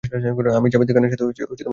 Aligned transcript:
আমি 0.57 0.67
জাভেদ 0.73 0.89
খানের 0.95 1.11
সাথে 1.11 1.23
কথা 1.25 1.43
বলতে 1.49 1.55
চাই। 1.59 1.69